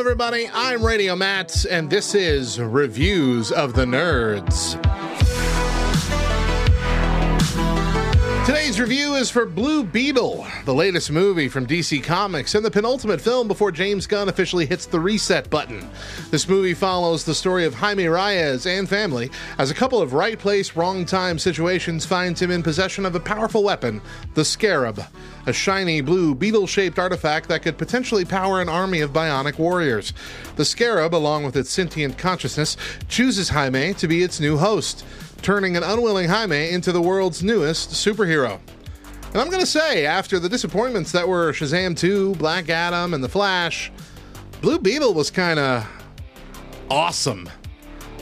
[0.00, 0.48] everybody.
[0.54, 4.99] I'm Radio Matt, and this is Reviews of the Nerds.
[8.46, 13.20] Today's review is for Blue Beetle, the latest movie from DC Comics and the penultimate
[13.20, 15.88] film before James Gunn officially hits the reset button.
[16.30, 20.38] This movie follows the story of Jaime Reyes and family as a couple of right
[20.38, 24.00] place, wrong time situations finds him in possession of a powerful weapon,
[24.32, 25.04] the Scarab,
[25.46, 30.14] a shiny blue beetle shaped artifact that could potentially power an army of bionic warriors.
[30.56, 35.04] The Scarab, along with its sentient consciousness, chooses Jaime to be its new host
[35.42, 38.60] turning an unwilling Jaime into the world's newest superhero.
[39.32, 43.22] And I'm going to say, after the disappointments that were Shazam 2, Black Adam, and
[43.22, 43.92] The Flash,
[44.60, 45.86] Blue Beetle was kind of
[46.90, 47.48] awesome.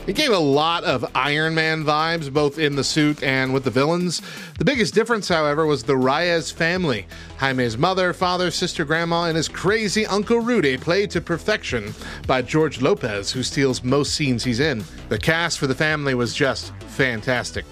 [0.09, 3.69] It gave a lot of Iron Man vibes, both in the suit and with the
[3.69, 4.23] villains.
[4.57, 7.05] The biggest difference, however, was the Reyes family.
[7.37, 11.93] Jaime's mother, father, sister, grandma, and his crazy Uncle Rudy, played to perfection
[12.25, 14.83] by George Lopez, who steals most scenes he's in.
[15.09, 17.63] The cast for the family was just fantastic.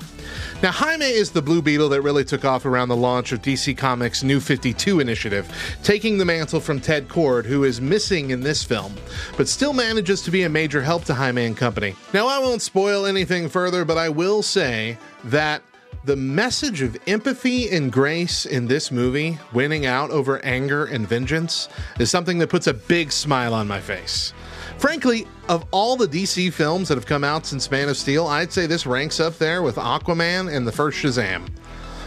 [0.62, 3.78] Now, Jaime is the Blue Beetle that really took off around the launch of DC
[3.78, 5.48] Comics' New 52 initiative,
[5.84, 8.96] taking the mantle from Ted Kord, who is missing in this film,
[9.38, 11.96] but still manages to be a major help to Jaime and company.
[12.14, 15.62] Now, I won't spoil anything further, but I will say that
[16.04, 21.70] the message of empathy and grace in this movie, winning out over anger and vengeance,
[22.00, 24.34] is something that puts a big smile on my face.
[24.78, 28.54] Frankly, of all the DC films that have come out since Man of Steel, I'd
[28.54, 31.50] say this ranks up there with Aquaman and the first Shazam.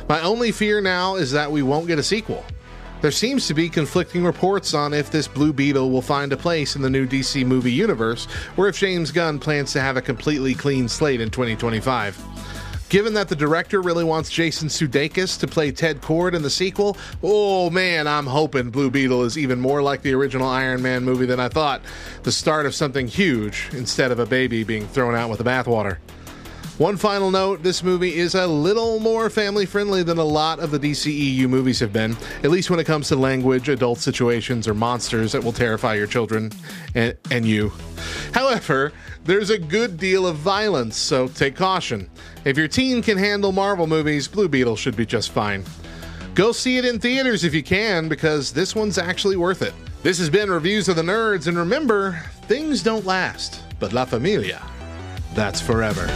[0.08, 2.44] My only fear now is that we won't get a sequel.
[3.00, 6.76] There seems to be conflicting reports on if this Blue Beetle will find a place
[6.76, 10.52] in the new DC movie universe, or if James Gunn plans to have a completely
[10.52, 12.59] clean slate in 2025.
[12.90, 16.96] Given that the director really wants Jason Sudeikis to play Ted Kord in the sequel,
[17.22, 21.24] oh man, I'm hoping Blue Beetle is even more like the original Iron Man movie
[21.24, 21.82] than I thought.
[22.24, 25.98] The start of something huge instead of a baby being thrown out with the bathwater.
[26.78, 30.72] One final note this movie is a little more family friendly than a lot of
[30.72, 34.74] the DCEU movies have been, at least when it comes to language, adult situations, or
[34.74, 36.50] monsters that will terrify your children
[36.96, 37.70] and, and you.
[38.32, 38.92] However,
[39.24, 42.08] there's a good deal of violence, so take caution.
[42.44, 45.64] If your teen can handle Marvel movies, Blue Beetle should be just fine.
[46.34, 49.74] Go see it in theaters if you can, because this one's actually worth it.
[50.02, 54.62] This has been Reviews of the Nerds, and remember, things don't last, but La Familia,
[55.34, 56.06] that's forever.